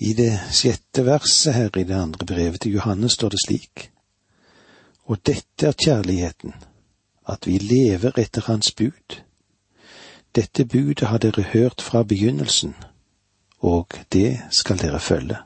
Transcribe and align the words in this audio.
I 0.00 0.14
det 0.16 0.32
sjette 0.56 1.02
verset 1.04 1.54
her 1.54 1.76
i 1.76 1.84
det 1.84 1.94
andre 1.94 2.26
brevet 2.26 2.60
til 2.64 2.72
Johannes 2.72 3.12
står 3.12 3.28
det 3.28 3.40
slik. 3.44 3.90
Og 5.04 5.20
dette 5.26 5.66
er 5.66 5.76
kjærligheten, 5.76 6.54
at 7.28 7.46
vi 7.46 7.58
lever 7.58 8.16
etter 8.18 8.46
Hans 8.46 8.72
bud. 8.72 9.20
Dette 10.34 10.64
budet 10.64 11.08
har 11.08 11.18
dere 11.18 11.42
hørt 11.42 11.82
fra 11.82 12.02
begynnelsen, 12.02 12.74
og 13.60 13.92
det 14.12 14.40
skal 14.50 14.78
dere 14.80 15.00
følge. 15.00 15.36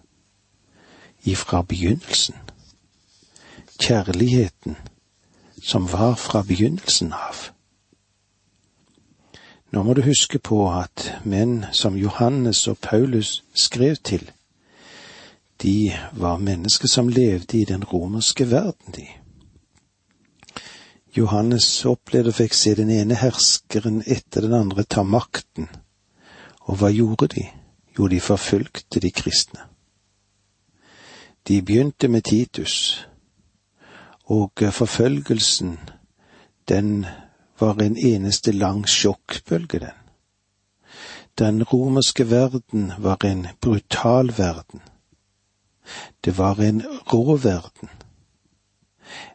Ifra 1.25 1.63
begynnelsen. 1.63 2.35
Kjærligheten 3.81 4.77
som 5.63 5.93
var 5.93 6.15
fra 6.15 6.43
begynnelsen 6.43 7.13
av. 7.13 7.51
Nå 9.75 9.83
må 9.83 9.95
du 9.95 10.05
huske 10.07 10.39
på 10.39 10.61
at 10.71 11.09
menn 11.25 11.65
som 11.73 11.97
Johannes 11.99 12.69
og 12.71 12.79
Paulus 12.79 13.43
skrev 13.55 13.97
til, 13.97 14.31
de 15.63 15.97
var 16.13 16.39
mennesker 16.39 16.89
som 16.89 17.09
levde 17.09 17.59
i 17.59 17.65
den 17.65 17.85
romerske 17.85 18.51
verden, 18.51 18.95
de. 18.97 19.07
Johannes 21.17 21.85
opplevde 21.87 22.33
og 22.33 22.39
fikk 22.41 22.57
se 22.59 22.75
den 22.75 22.91
ene 22.91 23.15
herskeren 23.15 24.03
etter 24.07 24.43
den 24.49 24.55
andre 24.57 24.83
ta 24.83 25.05
makten, 25.07 25.69
og 26.67 26.81
hva 26.81 26.91
gjorde 26.91 27.29
de? 27.37 27.47
Jo, 27.99 28.09
de 28.11 28.21
forfulgte 28.21 29.01
de 29.01 29.11
kristne. 29.15 29.69
De 31.49 31.61
begynte 31.63 32.09
med 32.09 32.25
Titus, 32.27 33.07
og 34.25 34.65
forfølgelsen, 34.73 35.79
den 36.69 37.07
var 37.61 37.79
en 37.83 37.97
eneste 37.97 38.53
lang 38.53 38.89
sjokkbølge, 38.89 39.79
den. 39.79 40.01
Den 41.39 41.63
romerske 41.63 42.31
verden 42.31 42.93
var 42.99 43.25
en 43.25 43.47
brutal 43.61 44.33
verden. 44.39 44.81
Det 46.25 46.39
var 46.39 46.61
en 46.61 46.83
rå 47.13 47.37
verden 47.37 47.89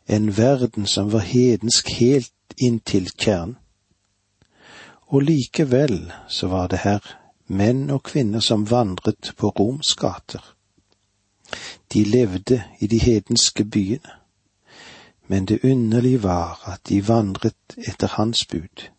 en 0.09 0.37
verden 0.37 0.87
som 0.87 1.09
var 1.09 1.19
hedensk 1.19 1.89
helt 1.89 2.53
inntil 2.57 3.09
kjernen. 3.09 3.57
Og 5.09 5.21
likevel 5.21 6.11
så 6.27 6.47
var 6.47 6.67
det 6.69 6.81
her 6.83 7.05
menn 7.47 7.89
og 7.93 8.03
kvinner 8.09 8.41
som 8.45 8.67
vandret 8.69 9.33
på 9.37 9.49
Roms 9.49 9.95
gater. 9.97 10.41
De 11.93 12.03
levde 12.05 12.63
i 12.79 12.87
de 12.87 12.97
hedenske 12.97 13.65
byene, 13.65 14.17
men 15.27 15.45
det 15.45 15.63
underlige 15.63 16.23
var 16.23 16.61
at 16.65 16.81
de 16.89 17.01
vandret 17.07 17.77
etter 17.77 18.07
hans 18.17 18.45
bud. 18.45 18.89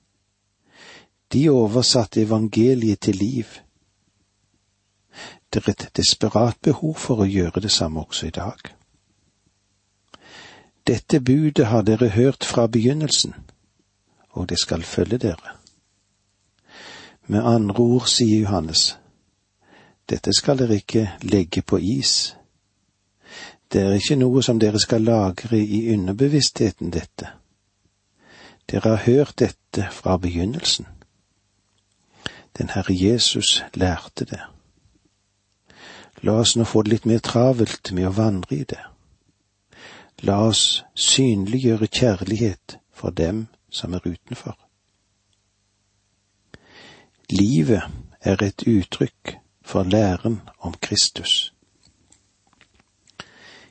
De 1.32 1.48
oversatte 1.50 2.22
evangeliet 2.22 3.00
til 3.00 3.16
liv. 3.16 3.46
Det 5.52 5.66
er 5.66 5.70
et 5.70 5.88
desperat 5.96 6.56
behov 6.62 6.94
for 6.94 7.22
å 7.22 7.28
gjøre 7.28 7.60
det 7.60 7.72
samme 7.74 8.00
også 8.00 8.26
i 8.26 8.34
dag. 8.34 8.60
Dette 10.86 11.20
budet 11.20 11.66
har 11.66 11.82
dere 11.82 12.08
hørt 12.08 12.44
fra 12.44 12.66
begynnelsen, 12.66 13.34
og 14.30 14.48
det 14.48 14.58
skal 14.58 14.82
følge 14.82 15.18
dere. 15.18 15.56
Med 17.26 17.42
andre 17.44 17.78
ord, 17.78 18.06
sier 18.06 18.40
Johannes, 18.40 18.96
dette 20.10 20.32
skal 20.34 20.58
dere 20.58 20.80
ikke 20.80 21.04
legge 21.22 21.62
på 21.62 21.78
is. 21.78 22.36
Det 23.72 23.82
er 23.82 23.94
ikke 23.94 24.18
noe 24.18 24.42
som 24.42 24.58
dere 24.58 24.80
skal 24.82 25.06
lagre 25.06 25.58
i 25.58 25.92
underbevisstheten, 25.94 26.90
dette. 26.90 27.28
Dere 28.70 28.96
har 28.96 29.04
hørt 29.06 29.38
dette 29.38 29.86
fra 29.92 30.16
begynnelsen. 30.18 30.86
Den 32.58 32.70
Herre 32.74 32.94
Jesus 32.94 33.62
lærte 33.74 34.24
det. 34.24 34.42
La 36.22 36.32
oss 36.40 36.56
nå 36.56 36.64
få 36.68 36.82
det 36.82 36.90
litt 36.92 37.06
mer 37.08 37.22
travelt 37.24 37.92
med 37.96 38.08
å 38.08 38.16
vandre 38.16 38.56
i 38.56 38.64
det. 38.68 38.82
La 40.28 40.42
oss 40.44 40.82
synliggjøre 40.94 41.88
kjærlighet 41.88 42.76
for 42.92 43.10
dem 43.10 43.46
som 43.70 43.94
er 43.94 44.04
utenfor. 44.04 44.58
Livet 47.30 47.82
er 48.20 48.42
et 48.42 48.66
uttrykk 48.66 49.36
for 49.64 49.82
læren 49.84 50.40
om 50.58 50.74
Kristus. 50.82 51.52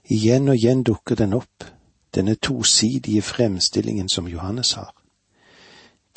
Igjen 0.10 0.50
og 0.50 0.56
igjen 0.56 0.82
dukker 0.84 1.16
den 1.16 1.36
opp, 1.38 1.68
denne 2.16 2.36
tosidige 2.36 3.22
fremstillingen 3.22 4.10
som 4.10 4.28
Johannes 4.28 4.74
har. 4.74 4.96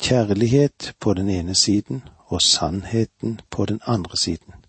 Kjærlighet 0.01 0.95
på 0.99 1.13
den 1.13 1.29
ene 1.29 1.55
siden 1.55 2.01
og 2.25 2.41
sannheten 2.41 3.39
på 3.49 3.65
den 3.65 3.79
andre 3.85 4.17
siden. 4.17 4.62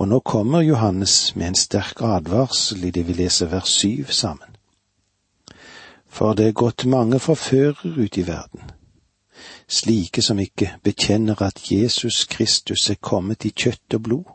Og 0.00 0.08
nå 0.08 0.20
kommer 0.20 0.62
Johannes 0.64 1.36
med 1.36 1.46
en 1.46 1.58
sterk 1.60 1.98
advarsel 2.00 2.86
i 2.88 2.90
det 2.90 3.02
vi 3.04 3.18
leser 3.18 3.50
vers 3.52 3.68
syv 3.68 4.08
sammen. 4.16 4.56
For 6.08 6.32
det 6.34 6.46
er 6.46 6.56
gått 6.56 6.86
mange 6.88 7.18
forførere 7.20 7.92
ut 8.00 8.16
i 8.16 8.24
verden, 8.24 8.70
slike 9.68 10.24
som 10.24 10.40
ikke 10.40 10.70
bekjenner 10.82 11.42
at 11.44 11.60
Jesus 11.68 12.24
Kristus 12.24 12.88
er 12.90 12.96
kommet 12.96 13.44
i 13.44 13.52
kjøtt 13.52 13.98
og 13.98 14.02
blod. 14.08 14.32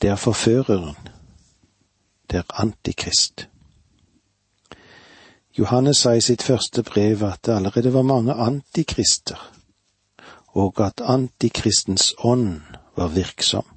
Det 0.00 0.10
er 0.10 0.16
forføreren, 0.16 0.96
det 2.30 2.40
er 2.40 2.56
antikrist. 2.64 3.48
Johannes 5.58 6.04
sa 6.04 6.16
i 6.16 6.24
sitt 6.24 6.42
første 6.42 6.82
brev 6.82 7.22
at 7.24 7.44
det 7.44 7.60
allerede 7.60 7.92
var 7.92 8.02
mange 8.02 8.32
antikrister, 8.32 9.52
og 10.56 10.80
at 10.80 11.04
antikristens 11.04 12.14
ånd 12.18 12.60
var 12.96 13.12
virksom. 13.12 13.75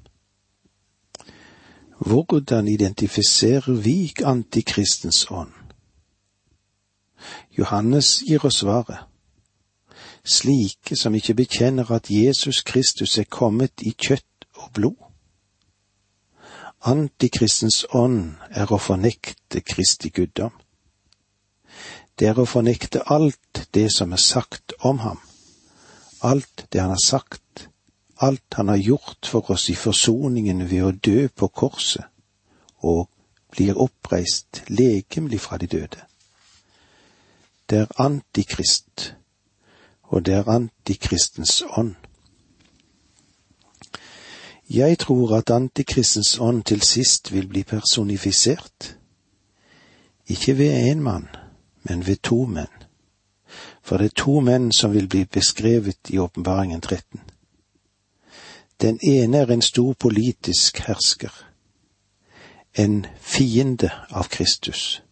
Hvordan 2.00 2.68
identifiserer 2.68 3.72
vi 3.72 4.12
antikristens 4.24 5.26
ånd? 5.30 5.52
Johannes 7.58 8.22
gir 8.24 8.44
oss 8.44 8.62
svaret. 8.62 9.04
Slike 10.24 10.96
som 10.96 11.14
ikke 11.14 11.34
bekjenner 11.34 11.90
at 11.92 12.10
Jesus 12.10 12.62
Kristus 12.64 13.18
er 13.18 13.28
kommet 13.28 13.84
i 13.84 13.92
kjøtt 13.92 14.48
og 14.56 14.72
blod. 14.72 14.96
Antikristens 16.88 17.84
ånd 17.92 18.38
er 18.48 18.72
å 18.72 18.80
fornekte 18.80 19.60
Kristi 19.60 20.08
guddom. 20.08 20.54
Det 22.16 22.32
er 22.32 22.40
å 22.40 22.48
fornekte 22.48 23.04
alt 23.12 23.66
det 23.76 23.90
som 23.92 24.12
er 24.16 24.24
sagt 24.24 24.72
om 24.80 25.04
ham, 25.04 25.20
alt 26.24 26.64
det 26.72 26.80
han 26.80 26.96
har 26.96 27.04
sagt, 27.04 27.68
alt 28.20 28.54
han 28.54 28.68
har 28.68 28.76
gjort 28.76 29.26
for 29.26 29.50
oss 29.50 29.70
i 29.70 29.74
forsoningen 29.74 30.66
ved 30.70 30.84
å 30.84 30.92
dø 30.92 31.28
på 31.28 31.48
korset, 31.48 32.04
og 32.84 33.08
blir 33.50 33.78
oppreist 33.80 34.62
legemlig 34.68 35.40
fra 35.40 35.58
de 35.58 35.66
døde. 35.66 36.04
Det 37.70 37.78
er 37.78 38.00
antikrist, 38.02 39.14
og 40.02 40.26
det 40.26 40.34
er 40.34 40.48
antikristens 40.48 41.62
ånd. 41.76 41.94
Jeg 44.70 44.98
tror 44.98 45.36
at 45.36 45.50
antikristens 45.50 46.38
ånd 46.38 46.62
til 46.64 46.82
sist 46.82 47.32
vil 47.32 47.48
bli 47.48 47.62
personifisert, 47.62 48.96
ikke 50.26 50.58
ved 50.58 50.92
én 50.92 51.00
mann, 51.02 51.28
men 51.82 52.06
ved 52.06 52.22
to 52.22 52.44
menn. 52.44 52.76
For 53.82 53.96
det 53.96 54.04
er 54.04 54.22
to 54.22 54.40
menn 54.40 54.72
som 54.72 54.92
vil 54.92 55.08
bli 55.08 55.24
beskrevet 55.24 56.10
i 56.10 56.18
Åpenbaringen 56.18 56.80
13. 56.80 57.20
Den 58.80 58.98
ene 59.02 59.38
er 59.38 59.46
en 59.46 59.62
stor 59.62 59.92
politisk 59.92 60.78
hersker, 60.78 61.32
en 62.78 63.06
fiende 63.20 63.90
av 64.10 64.28
Kristus. 64.28 65.02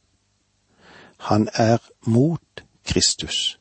Han 1.19 1.49
er 1.55 1.79
mot 2.07 2.65
Kristus. 2.85 3.59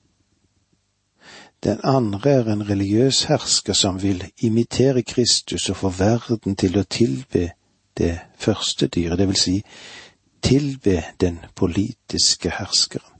Den 1.64 1.80
andre 1.84 2.32
er 2.32 2.52
en 2.54 2.70
religiøs 2.70 3.24
hersker 3.24 3.74
som 3.74 4.02
vil 4.02 4.24
imitere 4.38 5.04
Kristus 5.04 5.70
og 5.70 5.78
få 5.78 5.90
verden 5.90 6.56
til 6.56 6.78
å 6.78 6.84
tilbe 6.84 7.50
det 7.98 8.20
første 8.38 8.88
dyret, 8.88 9.18
det 9.20 9.28
vil 9.28 9.40
si 9.42 9.56
tilbe 10.42 11.04
den 11.20 11.40
politiske 11.56 12.54
herskeren. 12.60 13.14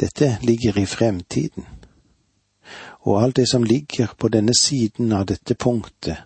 Dette 0.00 0.38
ligger 0.42 0.78
i 0.78 0.86
fremtiden 0.86 1.66
og 3.04 3.22
alt 3.22 3.36
det 3.36 3.48
som 3.48 3.62
ligger 3.62 4.14
på 4.18 4.28
denne 4.28 4.54
siden 4.54 5.12
av 5.12 5.26
dette 5.28 5.54
punktet, 5.54 6.16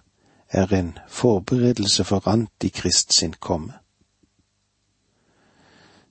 er 0.49 0.73
en 0.73 0.99
forberedelse 1.09 2.05
for 2.05 2.29
Antikrist 2.29 3.13
sin 3.13 3.35
komme. 3.41 3.73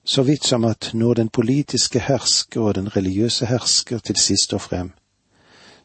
Så 0.04 0.22
vidt 0.22 0.44
som 0.44 0.64
at 0.64 0.90
når 0.94 1.14
den 1.14 1.28
politiske 1.28 2.00
hersker 2.00 2.60
og 2.60 2.74
den 2.74 2.96
religiøse 2.96 3.46
hersker 3.46 3.98
til 3.98 4.16
sist 4.16 4.52
og 4.52 4.60
frem, 4.60 4.92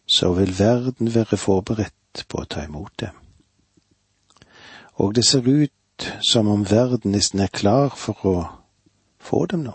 så 0.05 0.33
vil 0.33 0.59
verden 0.59 1.15
være 1.15 1.37
forberedt 1.37 2.25
på 2.27 2.43
å 2.43 2.45
ta 2.45 2.63
imot 2.63 2.91
dem. 2.99 3.15
Og 4.93 5.15
det 5.15 5.25
ser 5.25 5.47
ut 5.47 6.09
som 6.21 6.47
om 6.47 6.69
verden 6.69 7.11
nesten 7.11 7.39
er 7.39 7.47
klar 7.47 7.95
for 7.97 8.27
å 8.27 8.35
få 9.19 9.45
dem 9.45 9.63
nå. 9.63 9.73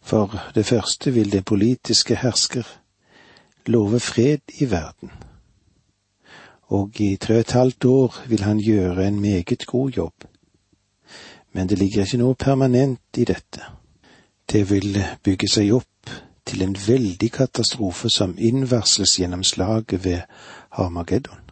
For 0.00 0.36
det 0.54 0.66
første 0.66 1.12
vil 1.12 1.32
den 1.32 1.44
politiske 1.44 2.16
hersker 2.16 2.79
love 3.68 4.00
fred 4.00 4.40
i 4.60 4.70
verden. 4.70 5.10
og 6.70 7.00
i 7.00 7.16
tre 7.16 7.34
og 7.34 7.40
et 7.40 7.52
halvt 7.52 7.84
år 7.84 8.16
vil 8.28 8.42
han 8.42 8.58
gjøre 8.58 9.08
en 9.08 9.20
meget 9.20 9.66
god 9.66 9.90
jobb. 9.90 10.24
Men 11.52 11.68
det 11.68 11.78
ligger 11.78 12.04
ikke 12.04 12.20
noe 12.20 12.34
permanent 12.34 13.18
i 13.18 13.24
dette. 13.24 13.64
Det 14.52 14.70
vil 14.70 14.98
bygge 15.22 15.48
seg 15.50 15.72
opp 15.74 16.12
til 16.46 16.62
en 16.62 16.76
veldig 16.86 17.30
katastrofe 17.32 18.10
som 18.10 18.36
innvarsles 18.38 19.16
gjennom 19.18 19.42
slaget 19.42 20.04
ved 20.04 20.20
Harmageddon, 20.78 21.50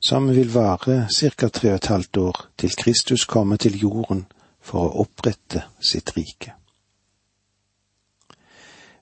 som 0.00 0.30
vil 0.30 0.54
vare 0.54 1.06
ca. 1.10 1.48
tre 1.48 1.70
og 1.70 1.74
et 1.74 1.86
halvt 1.86 2.16
år 2.16 2.46
til 2.58 2.76
Kristus 2.76 3.24
kommer 3.24 3.56
til 3.56 3.78
jorden 3.78 4.26
for 4.60 4.86
å 4.86 5.02
opprette 5.02 5.62
sitt 5.80 6.16
rike. 6.16 6.54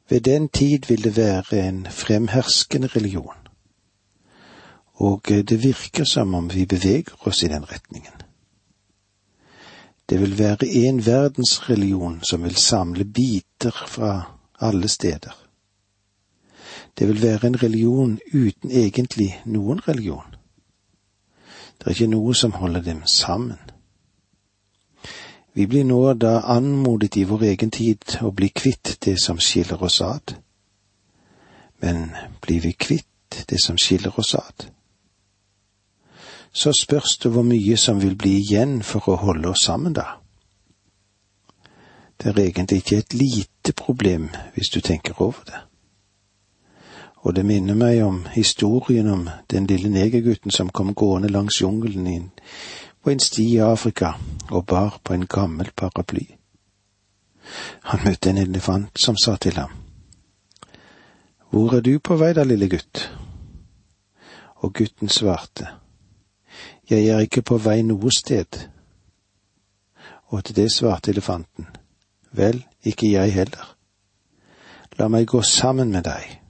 Ved 0.09 0.21
den 0.21 0.49
tid 0.49 0.89
vil 0.89 1.05
det 1.05 1.17
være 1.17 1.69
en 1.69 1.87
fremherskende 1.91 2.87
religion, 2.87 3.49
og 4.95 5.29
det 5.29 5.63
virker 5.63 6.05
som 6.05 6.35
om 6.35 6.55
vi 6.55 6.67
beveger 6.67 7.27
oss 7.27 7.43
i 7.43 7.49
den 7.49 7.73
retningen. 7.73 8.13
Det 10.09 10.21
vil 10.21 10.39
være 10.39 10.67
en 10.67 11.07
verdensreligion 11.07 12.21
som 12.23 12.43
vil 12.43 12.57
samle 12.57 13.05
biter 13.05 13.85
fra 13.89 14.39
alle 14.61 14.89
steder. 14.89 15.37
Det 16.99 17.09
vil 17.09 17.23
være 17.23 17.47
en 17.47 17.63
religion 17.63 18.19
uten 18.35 18.71
egentlig 18.71 19.43
noen 19.45 19.89
religion. 19.89 20.35
Det 21.79 21.87
er 21.87 21.91
ikke 21.91 22.11
noe 22.11 22.35
som 22.35 22.53
holder 22.53 22.83
dem 22.83 23.05
sammen. 23.07 23.59
Vi 25.59 25.67
blir 25.67 25.85
nå 25.85 26.15
da 26.15 26.37
anmodet 26.55 27.17
i 27.19 27.27
vår 27.27 27.43
egen 27.51 27.71
tid 27.75 28.21
å 28.23 28.31
bli 28.31 28.53
kvitt 28.55 28.95
det 29.03 29.17
som 29.19 29.41
skiller 29.43 29.83
oss 29.83 29.99
ad. 30.07 30.37
Men 31.83 32.13
blir 32.45 32.63
vi 32.63 32.77
kvitt 32.79 33.43
det 33.51 33.59
som 33.63 33.79
skiller 33.79 34.15
oss 34.19 34.37
ad? 34.39 34.69
så 36.53 36.73
spørs 36.83 37.17
det 37.23 37.31
hvor 37.33 37.43
mye 37.43 37.77
som 37.77 38.03
vil 38.03 38.17
bli 38.17 38.39
igjen 38.39 38.83
for 38.83 39.13
å 39.13 39.21
holde 39.23 39.53
oss 39.53 39.65
sammen 39.69 39.95
da. 39.95 40.07
Det 42.19 42.33
er 42.33 42.41
egentlig 42.43 42.83
ikke 42.83 42.99
et 42.99 43.15
lite 43.15 43.73
problem 43.79 44.29
hvis 44.55 44.73
du 44.75 44.81
tenker 44.81 45.21
over 45.23 45.45
det. 45.47 45.61
Og 47.23 47.35
det 47.37 47.45
minner 47.47 47.75
meg 47.75 48.03
om 48.03 48.25
historien 48.35 49.09
om 49.11 49.29
den 49.51 49.67
lille 49.67 49.91
negergutten 49.91 50.51
som 50.51 50.71
kom 50.71 50.95
gående 50.95 51.31
langs 51.31 51.61
jungelen 51.63 52.07
inn 52.07 52.31
en 53.11 53.21
sti 53.21 53.45
i 53.55 53.59
Afrika 53.59 54.13
og 54.51 54.67
bar 54.67 55.01
på 55.05 55.15
en 55.15 55.27
gammel 55.27 55.71
paraply. 55.77 56.27
Han 57.83 58.01
møtte 58.05 58.31
en 58.31 58.39
elefant 58.39 58.99
som 58.99 59.17
sa 59.17 59.37
til 59.37 59.57
ham, 59.57 59.71
Hvor 61.51 61.75
er 61.75 61.81
du 61.81 61.99
på 61.99 62.17
vei 62.17 62.33
da, 62.33 62.45
lille 62.45 62.69
gutt? 62.69 63.13
Og 64.57 64.75
gutten 64.75 65.09
svarte, 65.09 65.67
jeg 66.91 67.07
er 67.07 67.21
ikke 67.21 67.43
på 67.43 67.57
vei 67.57 67.83
noe 67.83 68.11
sted. 68.13 68.69
Og 70.29 70.45
til 70.45 70.57
det 70.57 70.73
svarte 70.73 71.11
elefanten, 71.11 71.67
vel, 72.33 72.67
ikke 72.83 73.13
jeg 73.13 73.33
heller. 73.33 73.75
La 74.99 75.09
meg 75.09 75.27
gå 75.27 75.43
sammen 75.43 75.93
med 75.93 76.05
deg. 76.05 76.41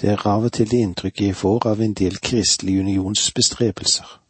Det 0.00 0.10
er 0.10 0.26
av 0.26 0.44
og 0.44 0.52
til 0.52 0.70
det 0.70 0.80
inntrykket 0.82 1.26
jeg 1.26 1.36
får 1.36 1.66
av 1.70 1.80
en 1.80 1.94
del 1.94 2.18
Kristelig 2.18 2.80
Unions 2.80 3.30
bestrebelser. 3.30 4.23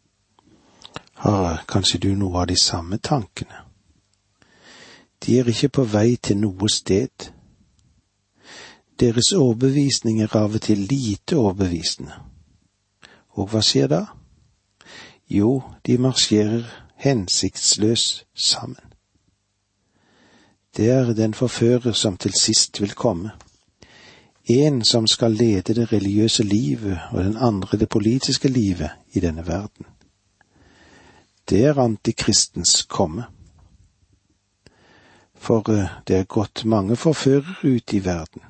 Har 1.23 1.63
kanskje 1.67 1.99
du 1.99 2.11
noe 2.15 2.41
av 2.41 2.47
de 2.47 2.57
samme 2.59 2.97
tankene? 2.97 3.63
De 5.25 5.39
er 5.39 5.49
ikke 5.49 5.71
på 5.79 5.87
vei 5.89 6.15
til 6.15 6.37
noe 6.43 6.69
sted. 6.69 7.31
Deres 8.99 9.31
overbevisning 9.33 10.21
er 10.21 10.35
av 10.37 10.55
og 10.59 10.61
til 10.67 10.85
lite 10.89 11.37
overbevisende 11.39 12.25
og 13.35 13.51
hva 13.51 13.61
skjer 13.63 13.89
da? 13.91 14.01
Jo, 15.27 15.61
de 15.85 15.97
marsjerer 15.99 16.67
hensiktsløs 17.03 18.25
sammen. 18.33 18.93
Det 20.75 20.89
er 20.91 21.13
den 21.15 21.33
forfører 21.33 21.95
som 21.95 22.17
til 22.17 22.33
sist 22.35 22.81
vil 22.81 22.93
komme. 22.95 23.31
En 24.49 24.83
som 24.83 25.07
skal 25.07 25.31
lede 25.31 25.73
det 25.73 25.91
religiøse 25.91 26.43
livet 26.43 26.99
og 27.11 27.23
den 27.23 27.37
andre 27.37 27.77
det 27.77 27.89
politiske 27.89 28.47
livet 28.47 28.89
i 29.13 29.19
denne 29.19 29.47
verden. 29.47 29.85
Det 31.49 31.65
er 31.65 31.79
antikristens 31.79 32.85
komme. 32.89 33.27
For 35.35 35.69
eh, 35.69 36.01
det 36.07 36.17
er 36.17 36.23
gått 36.29 36.65
mange 36.65 36.95
forførere 36.95 37.55
ut 37.63 37.93
i 37.93 38.01
verden. 38.05 38.41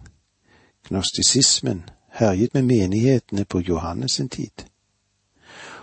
Gnostisismen 0.87 1.83
herjet 2.15 2.53
med 2.53 2.63
menighetene 2.63 3.45
på 3.45 3.59
Johannes 3.59 4.11
sin 4.11 4.29
tid. 4.29 4.65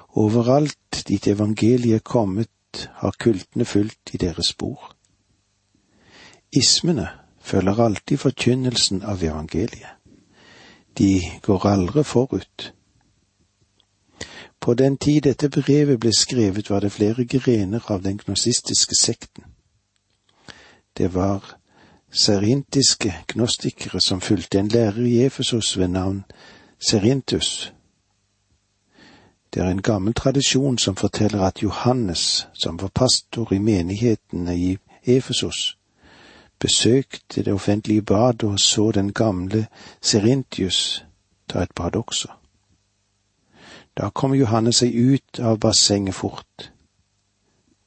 Overalt 0.09 1.05
dit 1.09 1.27
evangeliet 1.27 1.95
er 1.95 2.05
kommet, 2.05 2.89
har 2.95 3.17
kultene 3.19 3.65
fulgt 3.65 4.15
i 4.15 4.17
deres 4.17 4.47
spor. 4.47 4.95
Ismene 6.53 7.09
følger 7.41 7.81
alltid 7.81 8.19
forkynnelsen 8.19 9.03
av 9.03 9.23
evangeliet. 9.25 9.99
De 10.99 11.21
går 11.43 11.67
aldri 11.67 12.05
forut. 12.05 12.73
På 14.63 14.75
den 14.75 14.97
tid 14.97 15.23
dette 15.27 15.49
brevet 15.51 15.99
ble 16.01 16.13
skrevet, 16.15 16.71
var 16.71 16.81
det 16.81 16.93
flere 16.93 17.25
grener 17.25 17.91
av 17.91 18.03
den 18.03 18.19
gnosistiske 18.19 18.95
sekten. 18.95 19.45
Det 20.99 21.15
var 21.15 21.57
serintiske 22.11 23.15
gnostikere 23.35 24.01
som 24.01 24.21
fulgte 24.21 24.59
en 24.59 24.69
lærer 24.69 25.03
i 25.03 25.25
Efesos 25.27 25.79
ved 25.79 25.89
navn 25.89 26.25
Serintus, 26.79 27.73
det 29.55 29.63
er 29.63 29.69
en 29.71 29.83
gammel 29.83 30.15
tradisjon 30.15 30.79
som 30.79 30.97
forteller 30.97 31.43
at 31.43 31.63
Johannes, 31.63 32.49
som 32.53 32.81
var 32.81 32.89
pastor 32.89 33.53
i 33.53 33.59
menighetene 33.59 34.57
i 34.57 34.79
Efesos, 35.05 35.77
besøkte 36.59 37.43
det 37.43 37.53
offentlige 37.53 38.03
badet 38.03 38.43
og 38.43 38.61
så 38.61 38.91
den 38.91 39.13
gamle 39.13 39.67
Serintius 40.01 41.05
ta 41.49 41.63
et 41.63 41.75
bad 41.75 41.97
også. 41.97 42.29
Da 43.97 44.09
kom 44.11 44.35
Johannes 44.35 44.81
seg 44.81 44.95
ut 44.95 45.41
av 45.41 45.59
bassenget 45.61 46.17
fort, 46.17 46.71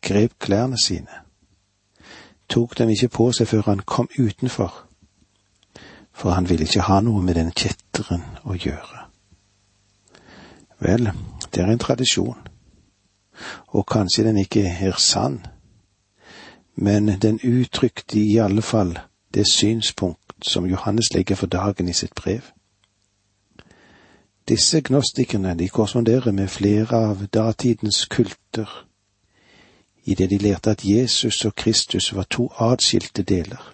grep 0.05 0.35
klærne 0.39 0.77
sine, 0.77 1.23
tok 2.49 2.77
dem 2.77 2.91
ikke 2.93 3.09
på 3.09 3.31
seg 3.33 3.49
før 3.49 3.71
han 3.71 3.81
kom 3.89 4.09
utenfor, 4.19 4.73
for 6.13 6.37
han 6.37 6.49
ville 6.49 6.67
ikke 6.67 6.85
ha 6.85 6.99
noe 7.01 7.23
med 7.25 7.39
den 7.39 7.49
kjetteren 7.51 8.23
å 8.45 8.53
gjøre. 8.53 9.01
Vel, 10.85 11.09
det 11.49 11.63
er 11.63 11.71
en 11.71 11.81
tradisjon, 11.81 12.37
og 13.73 13.87
kanskje 13.89 14.27
den 14.27 14.37
ikke 14.43 14.67
er 14.69 14.99
sann, 15.01 15.41
men 16.75 17.15
den 17.23 17.39
uttrykte 17.41 18.19
i 18.19 18.37
alle 18.43 18.61
fall 18.61 18.93
det 19.33 19.47
synspunkt 19.49 20.35
som 20.43 20.67
Johannes 20.69 21.13
legger 21.15 21.35
for 21.35 21.47
dagen 21.47 21.89
i 21.89 21.93
sitt 21.93 22.13
brev. 22.15 22.43
Disse 24.47 24.81
gnostikerne 24.81 25.55
de 25.57 25.67
korresponderer 25.69 26.31
med 26.31 26.47
flere 26.47 26.97
av 26.97 27.27
datidens 27.33 28.05
kulter, 28.05 28.69
i 30.03 30.13
det 30.13 30.29
de 30.29 30.37
lærte 30.37 30.71
at 30.71 30.83
Jesus 30.85 31.45
og 31.45 31.55
Kristus 31.55 32.11
var 32.13 32.27
to 32.29 32.51
atskilte 32.61 33.23
deler, 33.23 33.73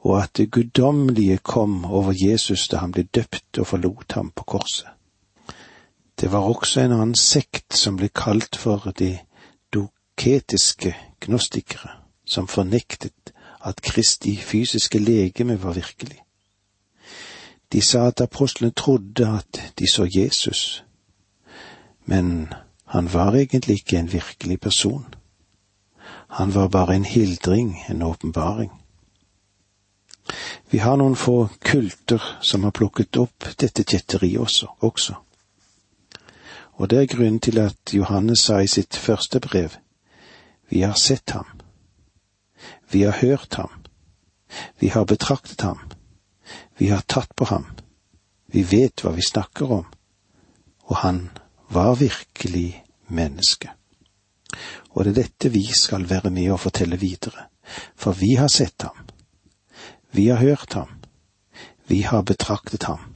og 0.00 0.22
at 0.22 0.36
det 0.36 0.50
guddommelige 0.50 1.38
kom 1.38 1.84
over 1.84 2.12
Jesus 2.12 2.68
da 2.68 2.82
han 2.82 2.92
ble 2.92 3.02
døpt 3.02 3.58
og 3.58 3.66
forlot 3.66 4.12
ham 4.12 4.30
på 4.36 4.44
korset. 4.44 4.88
Det 6.20 6.32
var 6.32 6.44
også 6.44 6.80
en 6.80 6.92
annen 6.92 7.14
sekt 7.14 7.72
som 7.74 7.96
ble 7.96 8.08
kalt 8.08 8.56
for 8.56 8.92
de 8.98 9.18
doketiske 9.72 10.92
gnostikere, 11.20 11.90
som 12.26 12.48
fornektet 12.48 13.32
at 13.64 13.80
Kristi 13.82 14.36
fysiske 14.36 14.98
legeme 14.98 15.62
var 15.62 15.72
virkelig. 15.72 16.23
De 17.74 17.80
sa 17.82 18.06
at 18.06 18.20
apostlene 18.22 18.70
trodde 18.70 19.26
at 19.26 19.58
de 19.78 19.86
så 19.90 20.04
Jesus, 20.06 20.84
men 22.06 22.52
han 22.84 23.12
var 23.12 23.34
egentlig 23.34 23.74
ikke 23.74 23.98
en 23.98 24.12
virkelig 24.12 24.60
person. 24.60 25.14
Han 26.28 26.54
var 26.54 26.68
bare 26.68 26.96
en 26.96 27.04
hildring, 27.04 27.78
en 27.90 28.02
åpenbaring. 28.02 28.70
Vi 30.70 30.78
har 30.78 30.96
noen 30.96 31.16
få 31.16 31.48
kulter 31.66 32.22
som 32.42 32.62
har 32.62 32.70
plukket 32.70 33.18
opp 33.18 33.48
dette 33.58 33.82
kjetteriet 33.82 34.38
også. 34.40 34.70
også. 34.78 35.14
Og 36.78 36.90
det 36.90 37.02
er 37.02 37.10
grunnen 37.16 37.40
til 37.40 37.58
at 37.58 37.94
Johannes 37.94 38.46
sa 38.46 38.60
i 38.62 38.70
sitt 38.70 38.96
første 38.96 39.40
brev, 39.40 39.70
Vi 40.70 40.80
har 40.80 40.94
sett 40.94 41.30
ham, 41.30 41.46
vi 42.90 43.02
har 43.02 43.18
hørt 43.20 43.54
ham, 43.54 43.70
vi 44.80 44.88
har 44.88 45.04
betraktet 45.04 45.60
ham, 45.60 45.78
vi 46.76 46.88
har 46.88 47.00
tatt 47.06 47.34
på 47.36 47.44
ham, 47.44 47.66
vi 48.46 48.62
vet 48.62 49.04
hva 49.04 49.14
vi 49.14 49.22
snakker 49.22 49.72
om, 49.72 49.86
og 50.90 50.96
han 50.96 51.28
var 51.68 51.96
virkelig 51.98 52.84
menneske. 53.06 53.70
Og 54.94 55.04
det 55.04 55.10
er 55.10 55.20
dette 55.22 55.50
vi 55.54 55.64
skal 55.74 56.06
være 56.10 56.30
med 56.30 56.52
og 56.54 56.62
fortelle 56.66 56.98
videre, 57.00 57.48
for 57.96 58.14
vi 58.18 58.34
har 58.38 58.48
sett 58.52 58.82
ham, 58.82 59.06
vi 60.14 60.28
har 60.28 60.42
hørt 60.42 60.72
ham, 60.78 61.00
vi 61.86 62.02
har 62.02 62.22
betraktet 62.22 62.82
ham. 62.82 63.14